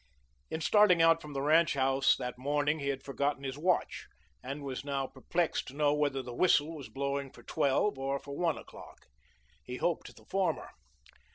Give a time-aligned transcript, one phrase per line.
[0.49, 4.07] In starting out from the ranch house that morning, he had forgotten his watch,
[4.41, 8.35] and was now perplexed to know whether the whistle was blowing for twelve or for
[8.35, 9.05] one o'clock.
[9.63, 10.71] He hoped the former.